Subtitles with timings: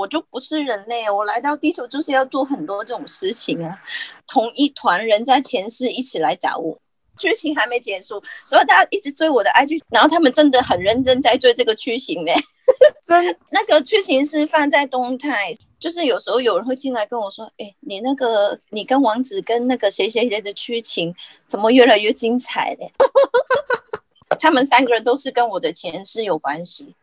[0.00, 3.78] 我就不是人类，我来到地球就是要做很多这种事情啊。
[4.26, 6.78] 同一团人在前世一起来找我，
[7.18, 12.32] 剧情还没结束，所以大家一直追我的 IG，然后他们真的很认真在追这个剧情呢。
[13.06, 21.14] 真 那个剧情是放在动态，就是有时候有人会进来跟我说：“哎，你那个你跟王子跟那个谁谁谁的剧情
[21.46, 22.90] 怎么越来越精彩嘞？”
[24.40, 26.94] 他们三个人都是跟我的前世有关系。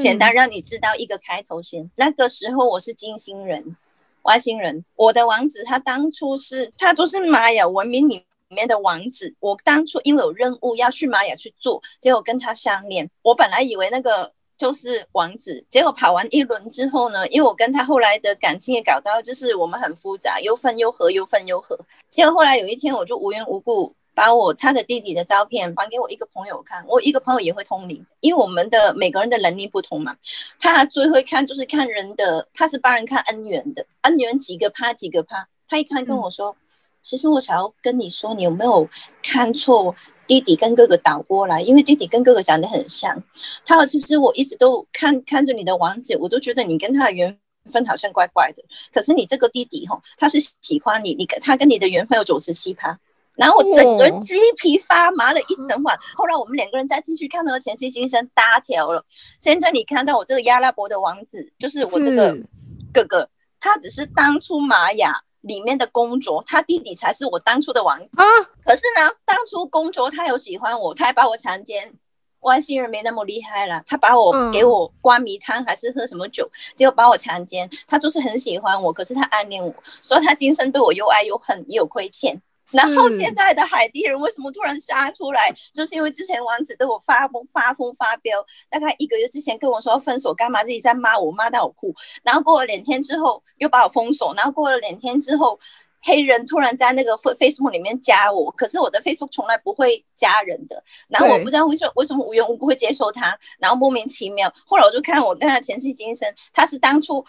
[0.00, 1.90] 简单让你知道一个开头先。
[1.96, 3.76] 那个时候我是金星人，
[4.22, 4.84] 外星人。
[4.96, 9.34] 我的王子他当初是他就是玛雅文明里面的王子。
[9.40, 13.08] 我当初因为有任务要去玛雅去做，结果跟他相恋。
[13.22, 21.78] 我本来以为那个就是王子，结果跑完一轮之后呢，因为我跟他后来的感情也搞到就是我们很复杂，又分又合，又分又合。
[22.10, 23.94] 结果后来有一天我就无缘无故。
[24.18, 30.16] 把我他的弟弟的照片还给我一个朋友看，我一个朋友也会通灵，因为我们的每个人的能力不同嘛。
[30.58, 35.48] 他最会看就是看人的，他是帮人看恩缘的，恩缘几个趴几个趴。
[35.68, 36.56] 他一看跟我说，
[37.00, 38.88] 其实我想要跟你说，你有没有
[39.22, 39.94] 看错
[40.26, 41.62] 弟弟跟哥哥倒过来？
[41.62, 43.22] 因为弟弟跟哥哥长得很像。
[43.64, 48.64] 他说，其实我一直都看看着你的王子，我都觉得你跟他的缘分好像怪怪的。
[48.92, 52.98] 可是你这个弟弟哈，他是喜欢你，你跟他跟你的缘分有九十七趴。
[53.38, 55.96] 然后我整个人鸡皮发麻了一整晚。
[56.16, 59.04] 后来我们两个人再继续看那个前妻今生搭条了。
[59.38, 62.36] 现在你看到我这个阿拉伯的王子，就是我这个
[62.92, 63.30] 哥哥，
[63.60, 68.24] 他只是当初玛雅里面的公主，他弟弟才是我当初的王子啊。
[68.64, 71.94] 可是呢，当初公主他有喜欢我，他还把我强奸。
[72.40, 77.68] 外星人没那么厉害了，他把我给我灌迷汤还是喝什么酒，结果把我强奸。
[77.86, 82.40] 他就是很喜欢我，可是他暗恋我，所以他今生对我又爱又恨，也有亏欠。
[82.72, 85.54] 然后现在的海地人为什么突然杀出来？
[85.72, 91.94] 就是因为之前王子对我发疯发疯发飙，大概一个月之前跟我说分手，干嘛自己在骂我，骂到我哭。
[92.22, 95.58] 然后过了两天之后又把我封锁，然后过了两天之后，
[96.02, 100.82] 黑人突然在那个 Facebook 里面加我，可是我的 Facebook 从来不会加人的。
[101.08, 104.52] 然后我不知道为什么为什么无缘无故会接受他，然后莫名其妙。
[104.66, 107.24] 后来我就看我跟他前世今生，他是当初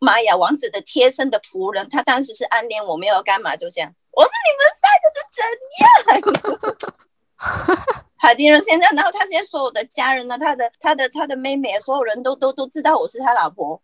[0.00, 3.94] 玛雅王子的贴身的仆人，他当时是暗恋我，没有干嘛，就这样。
[4.12, 5.42] 我说你们三个是怎
[5.80, 5.88] 样？
[8.16, 13.80] 海迪人现在，然后他现在所有的家人呢，他的、他的、他的妹妹，所有人都都都知道我是他老婆。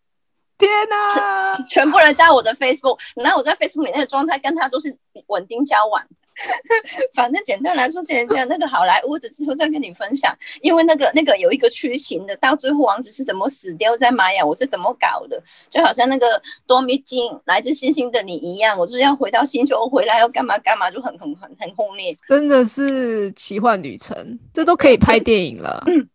[0.58, 1.56] 天哪！
[1.68, 4.96] 全部人在我的 Facebook，然后我在 Facebook 里面的状态跟他都是
[5.28, 6.06] 稳定交往。
[7.14, 25.82] 反正简单来说，现在那个好莱坞只是会再跟你分享，因为那个那个有一个剧情的，到最后王子是怎么死掉在玛雅，我是怎么搞的，就好像那个多米金来自星星的你一样，我是要回到星球回来要干嘛干嘛，就很很很很轰烈，真的是奇幻旅程，这都可以拍电影了。
[25.86, 26.08] 嗯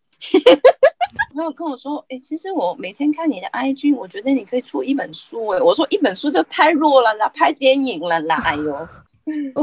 [1.34, 8.88] 朋友跟我说，哎，其实我每天看你的 IG，我觉得你可以出一本书，哎，我说一本书就太弱了啦，拍电影了啦，哎呦。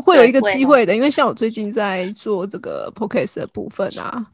[0.02, 4.26] 会有一个机会的，因为像我最近在做这个 podcast 的部分啊，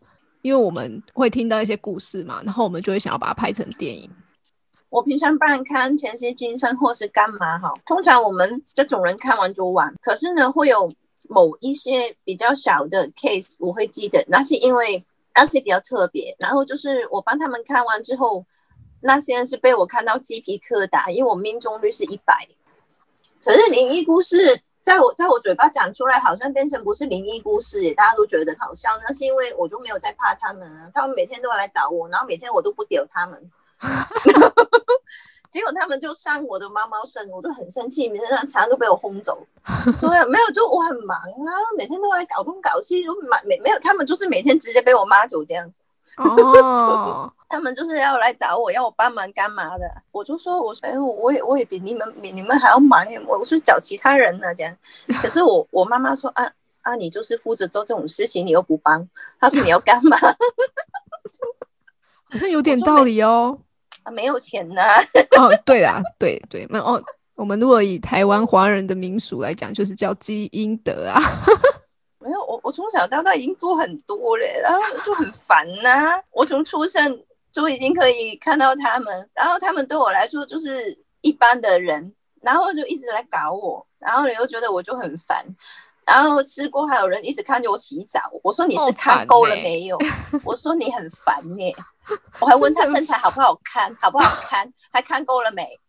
[0.41, 4.09] 因为我们会听到一些故事嘛，然后我们就会想要把它拍成电影。
[4.90, 9.94] 我平常不然看前些今生或是干嘛哈，通常我们这种人看完就完。
[10.02, 10.90] 可是呢，会有
[11.28, 15.03] 某一些比较小的 case 我会记得，那是因为
[15.34, 16.36] 那些比较特别。
[16.40, 18.46] 然后就是我帮他们看完之后，
[19.02, 22.47] 那些人是被我看到鸡皮疙瘩，因为我命中率是一百。
[23.44, 24.38] 可是灵异故事。
[24.85, 28.91] 在我在我嘴巴讲出来，好像变成不是灵异故事，大家都觉得好笑。
[29.03, 33.51] 那是因为我就没有在怕他们啊，他们每天都要来找我，然后每天我都不屌他们，
[35.50, 39.35] 结果他们就上我的猫猫身，我就很生气，每天常常都被我轰走。
[40.00, 45.74] 对，没有，就我很忙啊，每天都来搞东搞西，就没没没有，他们就是每天直接被我妈走这样。
[46.17, 49.89] 哦， 他们就是要来找我，要我帮忙干嘛的？
[50.11, 54.75] 我就说，我说，哎，我也我也比你们比你们还要忙，我是找其他人呢，这样。
[55.21, 56.49] 可是我我妈妈说，啊
[56.81, 59.07] 啊，你就是负责做这种事情，你又不帮，
[59.39, 60.17] 她说你要干嘛？
[62.29, 63.57] 好像有点道理哦。
[64.03, 64.81] 啊，没有钱呢。
[65.38, 67.01] 哦，对啦，对对，那哦，
[67.35, 71.19] 我们如果以台湾华人的民俗来讲，就是叫积阴德啊。
[72.65, 76.19] 我从小到大已经做很多了，然后就很烦呐。
[76.31, 85.45] 我从出生就已经可以看到他们，然后他们对我来说就是一般的人，然后就一直来搞我，然后你又觉得我就很烦。
[86.07, 89.95] 然后吃过还有人一直看着我洗澡，我说你是看够了没有？
[90.44, 91.75] 我说你很烦耶，
[92.39, 95.79] 我还问他身材好不好看，好不好看，还看够了没？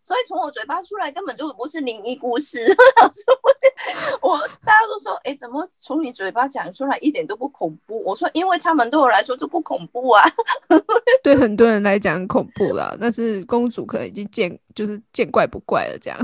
[0.00, 2.60] 所以从我嘴巴出来根本就不是灵异故事。
[4.20, 8.02] 我大家都说，哎，怎么从你嘴巴讲出来一点都不恐怖？
[8.04, 10.22] 我说，因为他们对我来说就不恐怖啊。
[11.22, 16.18] 对很多人来讲恐怖了，但是公主可能已经见就是见怪不怪了，这样。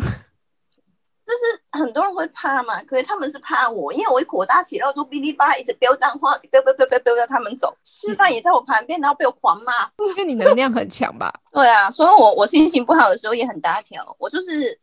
[1.28, 11.30] 就是很多人会怕嘛，可是他们是怕我，因为我一火大起来就哔哩吧一直飙脏话，飙飙飙飙飙着他们走，吃饭也在我旁边，然后被我狂骂，因为你能量很强吧？
[11.52, 14.78] 对啊，所以我我心情不好的时候也很大条，我就是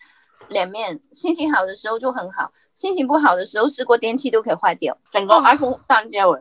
[0.50, 6.40] 脸面，心情好的时候就很好，心情不好的时候试过电器都可以坏掉，整个 iPhone 炸掉了。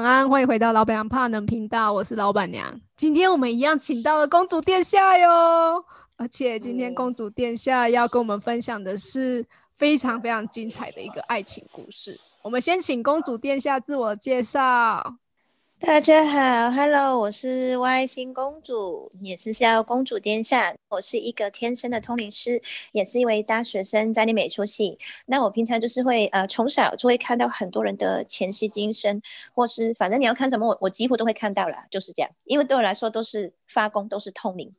[0.00, 2.80] 晚安，欢迎回到老板娘怕冷频道，我是老板娘。
[2.96, 5.84] 今天我们一样请到了公主殿下哟，
[6.16, 9.44] 而且今天公主殿下要跟我们分享的是
[9.74, 12.18] 非常非常精彩的一个爱情故事。
[12.40, 15.16] 我们先请公主殿下自我介绍。
[15.82, 20.74] 大家好，Hello，我是外星公主，也是叫公主殿下。
[20.90, 22.60] 我是一个天生的通灵师，
[22.92, 24.98] 也是一位大学生，在念美术系。
[25.24, 29.22] 那我平常就是会呃，从小就会看到很多人的前世今生，
[29.54, 32.30] 或是反正你要看什么，我我几乎都会看到啦，就是这样。
[32.44, 34.70] 因为对我来说都是发功，都是通灵。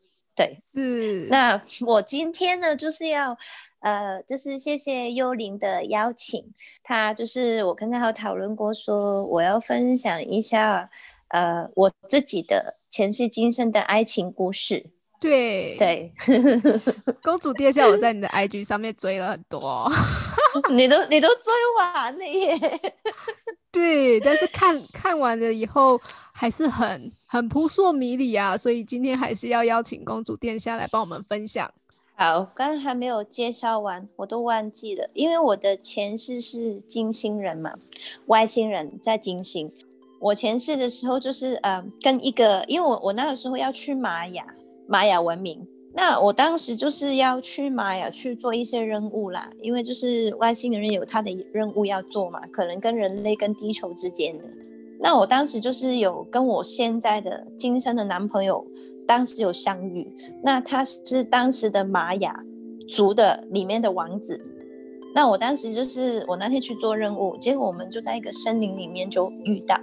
[0.46, 1.28] 对，是。
[1.30, 3.38] 那我今天呢，就是要。
[3.82, 6.54] 呃，就是谢谢幽灵的邀请，
[6.84, 10.88] 他就是我跟他有讨论过，说我要分享一下，
[11.30, 14.86] 呃，我自己的前世今生的爱情故事。
[15.20, 16.14] 对对，
[17.24, 19.92] 公主殿下，我在你的 IG 上面追了很多，
[20.70, 22.56] 你都你都追完了耶。
[23.74, 26.00] 对，但是看看完了以后，
[26.32, 31.74] 还是很很扑朔迷离啊，所以今天还是要邀请公主殿下来帮我们分享。
[32.14, 37.74] 好，刚刚还没有介绍完，我都忘记了，因为我的前世是金星人嘛，
[38.26, 39.72] 外星人在金星。
[40.20, 44.46] 我前世的时候就是呃，跟一个，因为我我那个时候要去玛雅，
[44.86, 54.44] 玛雅文明，那我当时就是要去玛雅去做一些任务啦，因为就是外星人有他的任务要做嘛，可能跟人类跟地球之间的。
[55.02, 58.66] 那我当时就是有跟我现在的今生的男朋友。
[59.08, 60.10] 当时有相遇，
[60.42, 62.46] 那他是当时的玛雅
[62.88, 64.40] 族的里面的王子。
[65.14, 69.76] 那我当时就是我那天去做任务，结果我们就在一个森林里面就遇到，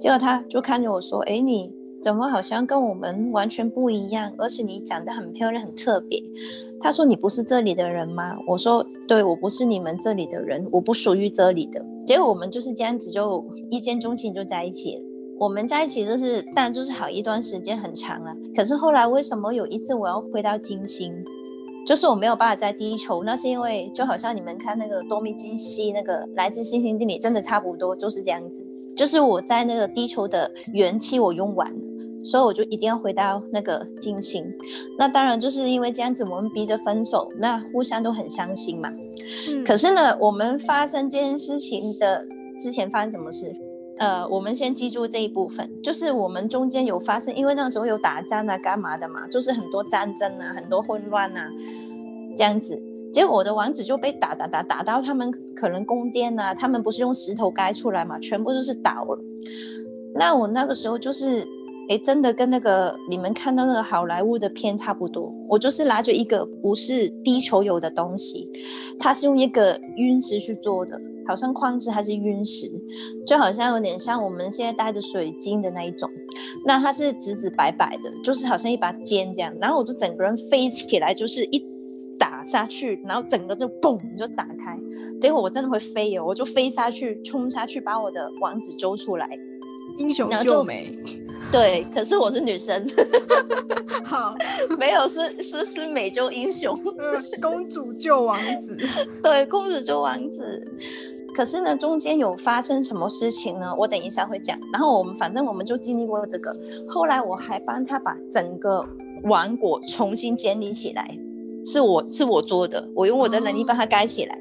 [0.00, 1.70] 结果他就看着我说：“哎，你
[2.02, 4.32] 怎么好像跟我们完全不一样？
[4.36, 6.20] 而且你长得很漂亮，很特别。”
[6.80, 15.02] 他说：“你不是这里的人吗？”我说：“对，我不是你们这里的人，我不属于这里的。”结果我们就是这样子就一见钟情就在一起了。
[15.38, 18.32] 我们在一起就是，但就是好一段时间很长了。
[18.54, 21.12] 可是后来为什么有一次我要回到金星，
[21.84, 28.56] 就是我没有办法在地球，那是因为就好像你们看那个多米金西那个来自星星定理，真的差不多就是这样子。
[28.96, 31.80] 就是我在那个地球的元气我用完了，
[32.26, 34.44] 所以我就一定要回到那个金星。
[34.98, 38.92] 那当然就是因为这样子，我们逼着分手，那互相都很伤心嘛。
[39.64, 42.26] 可是呢，我们发生这件事情的
[42.58, 43.54] 之前发生什么事？
[43.98, 51.48] 呃，我们先记住这一部分，就是我们中间有发生，因为那个时候有打仗啊，干嘛的嘛，就是很多战争啊，很多混乱啊，
[52.36, 52.78] 这样子。
[53.10, 59.18] 结果我的王子就被打打打打到他们可能宫殿啊，他们不是用石头盖出来嘛，全部都是倒了。
[60.14, 61.46] 那我那个时候就是，
[61.88, 65.32] 哎，真的跟那个你们看到那个好莱坞的片差不多。
[65.48, 68.50] 我就是拿着一个不是地球有的东西，
[68.98, 71.00] 它是用一个陨石去做的。
[71.28, 72.70] 好像矿石还是陨石，
[73.26, 76.08] 就好像有点像我们现在戴的水晶的那一种。
[76.64, 79.52] 那它是紫紫白白的，就是好像一把剑这样。
[79.60, 81.60] 然后我就整个人飞起来，就是一
[82.16, 84.78] 打下去，然后整个就嘣就打开。
[85.20, 89.28] 结果我真的会飞哦，我就飞下去，冲下去把我的王子揪出来。
[89.98, 90.96] 英雄救美。
[91.56, 92.86] 对，可是我是女生。
[94.04, 94.34] 好，
[94.78, 96.78] 没有是是是美洲英雄。
[97.40, 98.76] 公主救王子。
[99.22, 100.76] 对，公主救王子。
[101.34, 103.74] 可是呢，中间有发生什么事情呢？
[103.78, 104.58] 我等一下会讲。
[104.70, 106.54] 然后我们反正我们就经历过这个，
[106.86, 108.86] 后来我还帮他把整个
[109.24, 111.10] 王国重新建立起来，
[111.64, 114.38] 是我是我做的，我用我的能力帮他盖起来。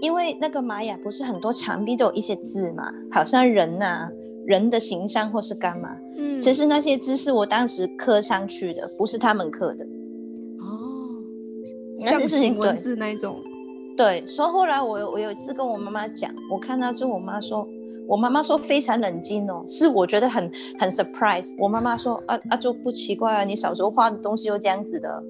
[0.00, 4.08] 因为那个玛雅不是很多墙壁都有一些字嘛，好像人呐、
[4.46, 5.96] 人的形象或是干嘛。
[6.22, 9.84] 嗯，其实那些字是我当时刻上去的，不是他们刻的。
[10.60, 11.22] 哦，
[11.98, 13.42] 那象形文字那一种，
[13.96, 17.66] 对，所以后来我有我有一次跟我妈妈讲，我看到之后我妈说，
[18.06, 21.54] 我妈妈说非常冷静哦，是我觉得很很 surprise。
[21.58, 25.22] 我妈妈说啊啊就不奇怪啊，你小时候画的东西又这样子的。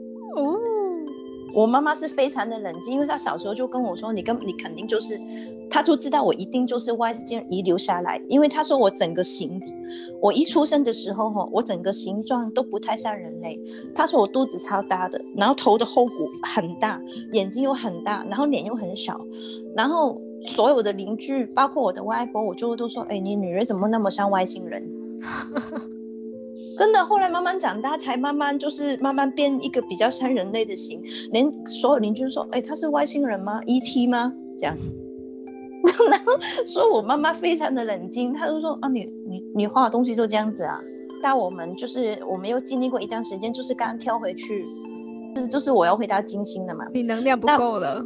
[1.54, 5.20] 我妈妈是非常的冷静，因为她小时候就跟我说，你跟你肯定就是，
[5.70, 9.60] 她就知道我一定就是外星遗留下来，因为她说我整个形，
[10.20, 13.60] 我一出生的时候哈，我整个形状都不太像人类。
[13.94, 17.00] 她说我肚子超大的，然后头的后骨很大，
[17.32, 19.20] 眼睛又很大，然后脸又很小，
[19.76, 24.82] 然后所有的邻居，包括我的外婆，我就都说，哎，你女儿怎么那么像外星人？
[26.76, 34.06] 真的，后来慢慢长大，才慢慢就是慢慢变一个比较像人类的形，连所有邻居都说：“哎，他是外星人吗？E.T.
[34.06, 34.76] 吗？”这样，
[36.10, 36.32] 然后
[36.66, 40.80] 说我妈妈非常的冷静，她就说：“啊，你你你画的东西就这样子啊。”
[41.22, 44.66] 那我们就是我们又经历过一段时间，就是刚跳回去，
[45.34, 46.84] 就是就是我要回到金星的嘛。
[46.92, 48.04] 你能量不够了，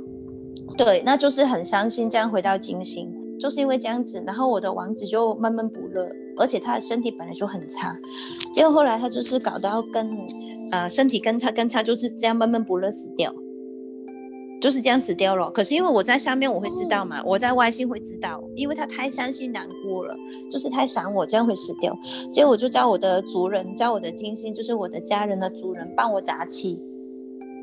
[0.76, 6.06] 对，那就是很伤心这样回到金星，就是因为这样子，然后我的王子就闷闷不乐，
[6.37, 7.97] 而且他的身体本来就很差，
[8.52, 10.09] 结果后来他就是搞到跟
[10.73, 13.35] 呃身体更差更差，就是这样闷闷不乐死掉，
[14.61, 15.50] 就是这样死掉了。
[15.50, 20.14] 可是因为我在下面，我会知道嘛，我在外星会知道，因为他太伤心难过了，
[20.50, 21.97] 就是太想我，这样会死掉。
[22.33, 26.81] 结果我就叫我的族人，叫我的金星，就是我的家人的族人帮我砸气。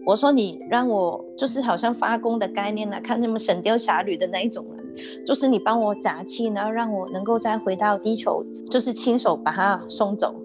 [0.06, 4.82] 我说你让我就是好像发功的概念啊，看那么《神雕侠侣》的那一种人，
[5.25, 10.35] 就是你帮我砸气，然后让我能够再回到地球，就是亲手把他送走。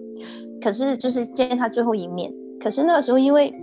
[0.61, 2.33] 可是就是见他最后一面。
[2.59, 3.53] 可是那个时候因为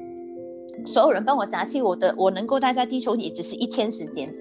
[0.85, 4.33] 所有人帮我砸气，我的我能够待在地球也只是一天时间，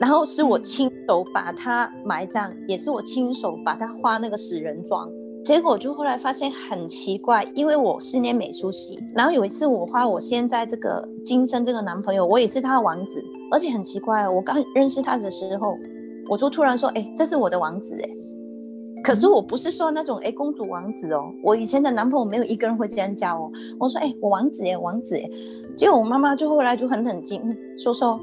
[0.00, 5.08] 然后是我亲手把他埋葬，也是我亲手把他画那个死人妆。
[5.44, 15.76] 结果就后来发现很奇怪，因为我是念美术系，然后有一次我画我现在这个今生这个男朋友，我也是他的王子，而且很奇怪哦，我刚认识他的时候，
[16.28, 18.10] 我就突然说，哎，这是我的王子哎，
[19.02, 25.30] 可是我不是说那种哎公主王子哦，我以前的男朋友没有一个人会这样叫哦，我说哎我王子哎王子哎，
[25.76, 27.42] 结果我妈妈就后来就很冷静
[27.76, 28.20] 说说。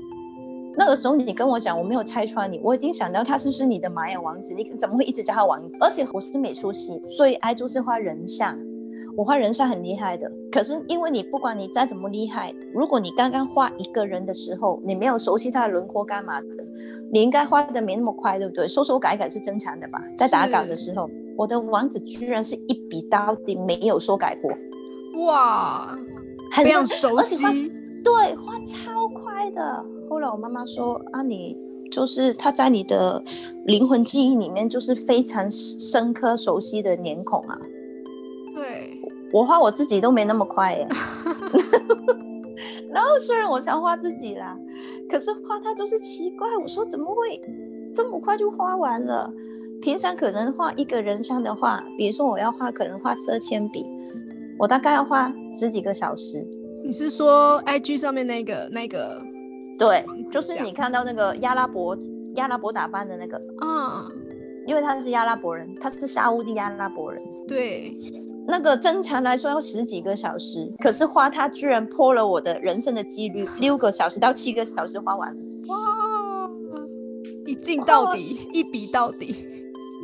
[0.75, 5.77] 那个时候你跟我讲，我没有拆穿你，我已经想到他是不是你的玛雅王子，你怎么会一直叫他王子？
[5.79, 8.57] 而且我是美术系，所以爱就是画人像，
[9.15, 10.31] 我画人像很厉害的。
[10.51, 16.47] 可是因为你不管你再怎么厉害，如果你刚刚画一个人的时候，你没有熟悉他的轮廓干嘛的，
[17.11, 18.67] 你应该画的没那么快，对不对？
[18.67, 20.01] 收修改改是正常的吧？
[20.15, 24.51] 在打稿的时候，我的王子居然是一笔到底，没有修改过，
[25.25, 25.95] 哇，
[26.51, 27.45] 很非常熟悉，
[28.03, 29.85] 对，画超快的。
[30.09, 31.57] 后来我妈妈说啊，你
[31.91, 33.23] 就是他在你的
[33.65, 37.57] 灵魂记忆里面就是非常深刻熟悉的脸孔啊。
[39.33, 40.87] 对，我画我自己都没那么快耶。
[42.93, 44.57] 然后虽然我想画自己啦，
[45.09, 47.41] 可是画它就是奇怪，我说怎么会
[47.95, 49.33] 这么快就画完了？
[49.81, 53.85] 平常可能画一个人像的话，比如说我要画，可能画色铅笔，
[54.57, 56.45] 我大概要花十几个小时。
[56.85, 59.21] 你是说 IG 上面那个那个
[59.79, 61.97] 对就是你看到那个亚拉伯
[62.35, 64.07] 亚拉伯打扮的那个，啊？
[64.65, 67.21] 因为他是阿拉伯人，他是沙乌地阿拉伯人。
[67.47, 67.93] 对，
[68.45, 75.35] 那个正常来说要十几个小时，可是花它居然破了我的人生的几率，六个小时到七个小时花完。
[75.67, 75.77] 哇，
[77.45, 79.47] 一镜到底，一笔到底，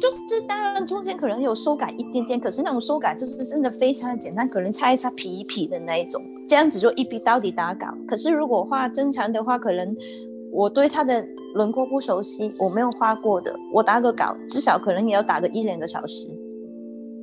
[0.01, 7.88] 就是当然中间可能有修改一点点，可是那种修改就是真的非常的简单，可能擦一擦皮一皮的那一种，这样子就一笔到底打稿。
[8.08, 9.96] 可是如果画正常的话，可能
[10.51, 16.27] 我对他的轮廓不熟悉，我没有画过的，我打个稿至少可能也要打个一两个小时。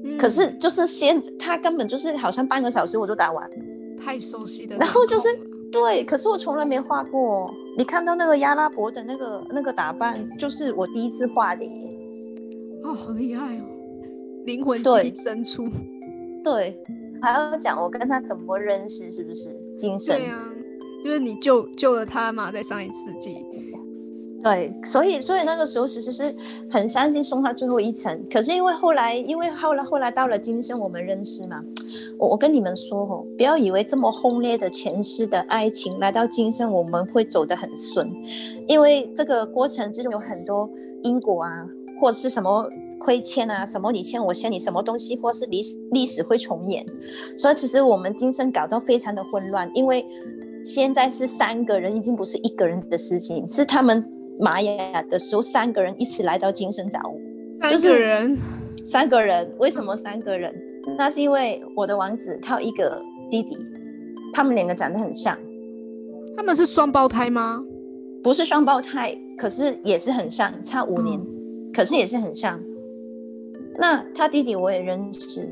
[0.07, 3.51] 嗯可是就是先他根本就是好像半个小时我就打完。
[3.99, 5.29] 太熟悉的然后就是
[5.73, 7.53] 对，可是我从来没画过。
[7.77, 11.71] 你看到那个阿拉伯的那个那个打扮，就是我第一次画的耶。
[12.85, 13.65] 哦，好厉害哦，
[14.45, 15.69] 灵魂对寄生出，
[16.45, 16.81] 对，
[17.21, 19.55] 还要讲我跟他怎么认识，是不是？
[19.77, 20.17] 精神。
[20.17, 20.49] 对啊，
[21.05, 23.45] 就是你救救了他嘛，在上一次季，
[24.47, 26.33] 对，所以所以那个时候其实是
[26.71, 31.61] 很相信送他最后一程，可是因为后来因为后来后来到了今生我们认识嘛，
[32.17, 38.09] 我我跟你们说哦，不要以为这么轰烈的前世的爱情来到今生我们会走得很顺，
[38.69, 40.71] 因为这个过程之中有很多
[41.03, 41.67] 因果啊，
[42.01, 46.87] 或是什么亏欠啊，什么你欠我欠你什么东西，或是历史历史会重演，
[47.37, 50.07] 所以其实我们今生搞到非常的混乱，因为
[50.63, 54.13] 现在是三个人已经不是一个人的事情，是他们。
[54.39, 57.19] 玛雅的时候，三个人一起来到金生找我，
[57.69, 58.39] 三个人，
[58.85, 59.55] 三个人。
[59.59, 60.55] 为什么三个人？
[60.97, 63.57] 那是因为我的王子他有一个弟弟，
[64.33, 65.37] 他们两个长得很像。
[66.37, 67.63] 他们是双胞胎吗？
[68.23, 71.21] 不是双胞胎，可是也是很像，差五年，
[71.73, 72.61] 可是也是很像。
[73.79, 75.49] 那他弟弟我也认识。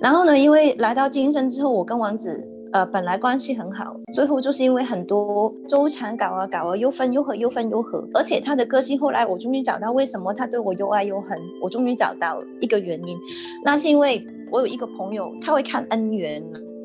[0.00, 2.46] 然后呢，因为来到金生之后，我跟王子。
[2.72, 8.06] 呃，本来关系很好，最后就是因为很多周缠搞啊搞啊，又分又合，又分又合。
[8.14, 11.36] 而且他的个性，后来我终于找到为什么他对我又爱又恨。
[11.60, 13.18] 我终于找到一个原因，
[13.64, 16.40] 那是因为我有一个朋友，他会看恩缘，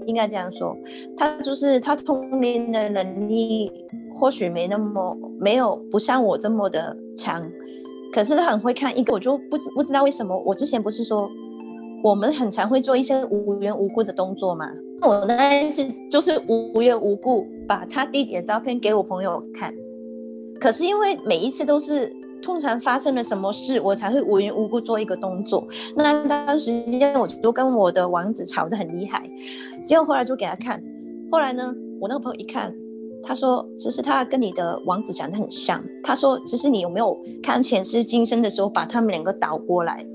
[0.08, 0.76] 应该这样说。
[1.16, 3.72] 他就是他通灵的能力
[4.16, 7.48] 或许没那么没有不像我这么的强，
[8.12, 10.36] 可是他很会看一个，我就不不知道为什么。
[10.48, 11.30] 我之前不是说
[12.04, 14.66] 我们很常会做一些无缘无故的动作嘛？
[15.02, 19.74] 我那一次就是无缘无故把他弟弟的照片给我朋友看，
[20.60, 22.12] 可是因为每一次都是
[22.42, 25.68] 通常发生了什么事，我才会无缘无故做一个动作。
[25.96, 29.30] 那段时间我就跟我的王子吵得很厉害，
[29.86, 30.82] 结果后来就给他看。
[31.32, 32.74] 后来呢，我那个朋友一看，
[33.24, 40.06] 他说：“其实他跟你的王子长得很像。”他说：“其实你有没有看前世今生的时候把他们两个倒过来？”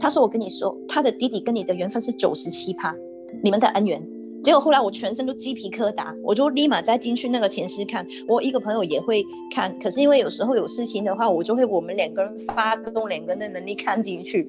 [0.00, 2.94] 他说：“我跟你说，他的弟弟跟你的缘分是九十七趴，
[3.42, 4.02] 你们的恩缘。”
[4.42, 8.06] 结果后来我全身都鸡皮疙瘩，我就立马再进去那个前室看。
[8.26, 14.48] 我一个朋友也会看，可是因为有时候有事情的话，我就会我们两个人发动两个人的能力看进去。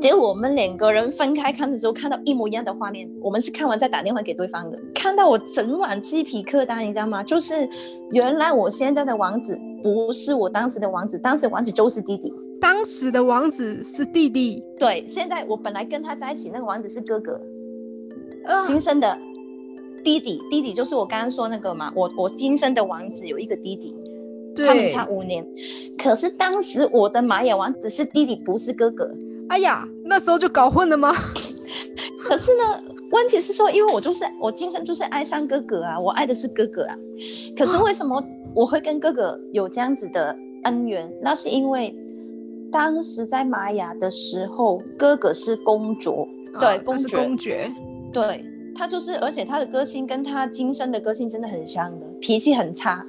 [0.00, 3.08] 结果我们两个人分开看的时候，看到一模一样的画面。
[3.22, 7.22] 我们是看完再打电话给对方的，看到我整晚鸡皮疙瘩，你知道吗？
[7.22, 7.66] 就是
[8.10, 12.30] 原来我现在的王子不是我当时的王子，当时王子就是弟弟。
[12.60, 15.02] 当时的王子是弟弟，对。
[15.08, 17.40] 现在我本来跟他在一起，那个王子是哥哥。
[18.64, 19.18] 今生的
[20.02, 21.92] 弟弟，弟弟就是我刚刚说那个嘛。
[21.94, 23.96] 我我今生的王子有一个弟弟，
[24.56, 25.46] 他们差五年。
[25.96, 29.10] 可是当时我的玛雅王子是弟弟，不是哥哥。
[29.48, 31.14] 哎呀，那时候就搞混了吗？
[32.20, 36.96] 可是呢，问题是说，因为我就是我今生就是爱上哥哥啊，我爱的是哥哥啊。
[37.56, 38.22] 可是为什么
[38.54, 41.12] 我会跟哥哥有这样子的恩怨？
[41.22, 41.94] 那是因为
[42.72, 46.26] 当时在玛雅的时候，哥哥是公主，
[46.58, 47.70] 对，公爵，公爵。
[48.14, 48.44] 对
[48.76, 53.06] 他就是，而且他的个性跟他今生的个性真的很像的，脾气很差，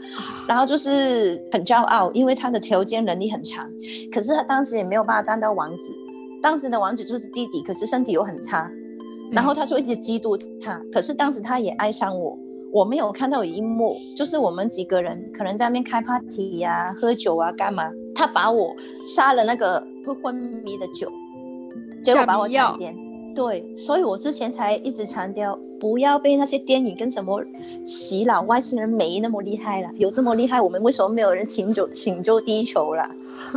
[0.47, 3.67] 然后就是很骄傲，因为他的条件能力很强，
[4.11, 5.91] 可是他当时也没有办法当到王子，
[6.41, 8.69] 当时的王子就是弟弟，可是身体又很差，
[9.31, 12.37] 然后他就一直嫉妒他，可是当时他也爱上我，
[12.71, 18.71] 我没有看到有一幕，就是我们几个人可能在那边开 party 呀、喝酒啊、干嘛，他把我
[19.03, 21.11] 杀了那个会昏迷的酒，
[22.03, 22.95] 结果把我强奸。
[23.35, 27.43] 对，所以我之前才一直强调，不要被那些电影跟什么
[27.85, 33.03] 洗脑，外星人没那么厉害了，有这么厉害，我们为什么没有人拯救拯救地球了？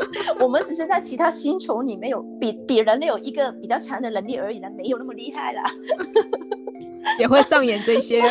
[0.40, 5.60] 我们只是在其他星球里面有比比人类有一个比较强的能力而已了，没有那么厉害了。
[7.18, 8.22] 也会上演这些，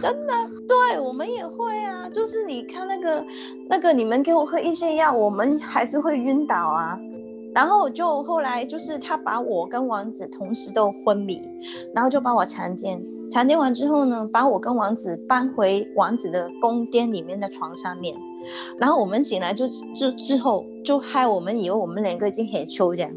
[0.00, 0.34] 真的，
[0.66, 2.08] 对我们也会啊。
[2.08, 3.24] 就是你看那个
[3.68, 6.98] 那个，你们给我喝一些药，我们还是会晕倒啊。
[7.52, 11.40] 然后就后来就是他把我跟王子同时都昏迷，
[11.94, 13.02] 然后就把我强奸。
[13.28, 18.16] 强奸完之后呢，把我跟王子搬回王子的宫殿里面的床上面。
[18.78, 23.12] 然后我们醒来就就之后就害我们以为我们两个已经很秋这样，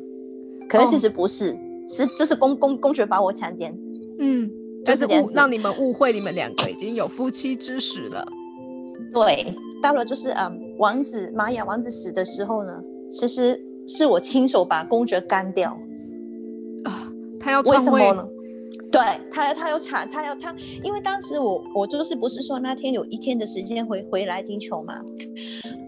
[0.67, 3.75] 可是其实不是，是这是公公公爵把我强奸。
[4.19, 4.49] 嗯，
[4.83, 8.27] 就是误让你们误会你们两个已经有夫妻之实了。
[9.13, 12.71] 对，到了就是嗯，王子玛雅王子死的时候呢，
[13.09, 13.59] 其实。
[13.87, 15.77] 是我亲手把公爵干掉
[16.83, 17.11] 啊！
[17.39, 18.27] 他要为什么呢？
[18.91, 25.01] 对他，他要查，他要他，因为当时我我就是不是说那天有一天的时间回回来地球嘛，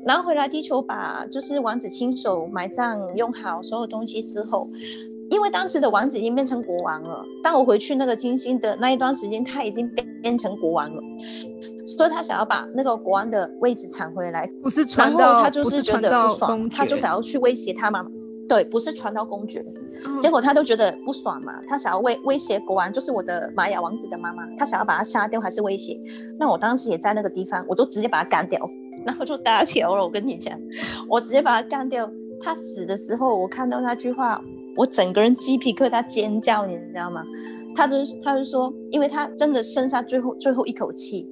[0.05, 4.67] 然后回来地球把就是王子亲手埋葬用好所有东西之后，
[5.35, 11.03] 因为当时的王子已经变成国王了，当我回去那个金星的那一段时间，他已经变变成国王了。
[11.85, 18.09] 所以他想要把那个国王的位置抢回来，不是传到，他就是觉得不爽，他就想要去威胁他妈妈。
[18.47, 19.61] 对，不是传到公爵，
[20.21, 25.99] 结果他就觉得不爽嘛，他想要威威胁国王，就是我的玛雅王子的妈妈，他想要把他杀掉还是威胁？
[26.39, 28.57] 那我当时也在那个地方，我就直接把他干掉。
[29.05, 30.01] 然后就大条了。
[30.05, 30.57] 我跟你讲，
[31.09, 32.09] 我直接把他干掉。
[32.41, 34.39] 他死的时候，我看到那句话，
[34.75, 37.23] 我整个人鸡皮疙瘩尖叫，你知道吗？
[37.75, 41.29] 他就是他就说，因为他真的剩下最后最后一口气，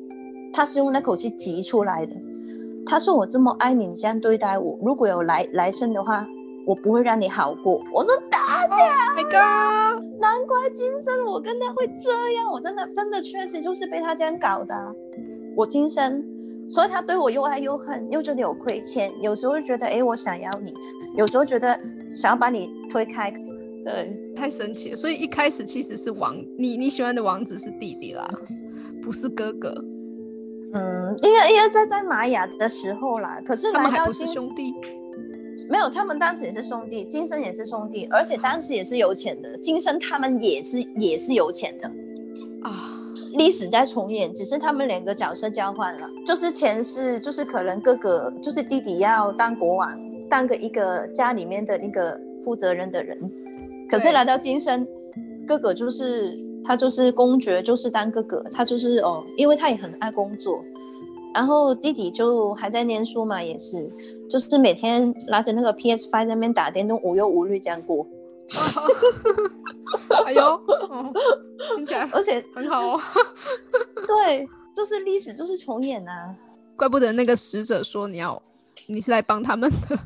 [0.51, 2.11] 他是用那口气急出来的。
[2.85, 6.27] 他说：“我这么爱你，你这样对待我，如果有来来生的话，
[6.67, 8.77] 我不会让你好过。”我说：“大娘
[9.15, 14.75] ，My God，难怪今生我跟他会这样，我真的真的确实就是被他这样搞的。
[15.55, 16.21] 我今生，
[16.69, 20.73] 所以他对我又爱又恨，又觉得有亏欠，有时候觉得哎，我想要你，
[21.15, 21.79] 有时候觉得
[22.13, 23.33] 想要把你推开。
[23.83, 24.95] 对，太神奇了。
[24.95, 28.25] 所以一开始其实是王，你你喜欢的王子是弟弟啦，
[29.01, 29.73] 不是哥哥。”
[30.75, 34.73] 嗯，应该应该在在玛雅的时候啦，可是来到是兄弟，
[35.69, 41.87] 没有，他们当时也是兄弟，今生也是兄弟，而且当时也是有钱的，今生他们也是也是有钱的
[42.63, 42.99] 啊。
[43.37, 53.31] 历史在重演，只是他们两个角色交换了，就是前世就是可能哥哥就是弟弟要当国王，当个一个家里面的那个负责任的人，
[53.89, 54.87] 可是来到今生，
[55.47, 56.39] 哥哥就是。
[56.65, 60.63] 他就是公爵，就是当哥哥，他就是哦，因为他也很爱工作，
[61.33, 63.85] 然后弟弟就还在念书嘛，也是，
[64.29, 68.07] 就是每天拿着那个 PS Five 在那边打电动，无忧无虑这样过。
[70.25, 70.61] 哎呦，
[71.75, 73.01] 听起来而且很好哦。
[74.07, 76.33] 对，就是历史就是重演啊，
[76.77, 78.41] 怪不得那个使者说你要，
[78.87, 79.99] 你是来帮他们的。